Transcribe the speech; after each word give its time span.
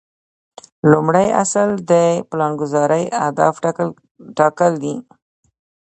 لومړی 0.91 1.27
اصل 1.43 1.69
د 1.91 1.93
پلانګذارۍ 2.29 3.05
اهداف 3.23 3.55
ټاکل 4.37 4.71
دي. 4.83 4.95